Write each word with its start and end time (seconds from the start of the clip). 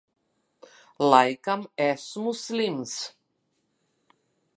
Laikam 1.09 1.61
esmu 1.87 2.33
slims. 2.43 2.95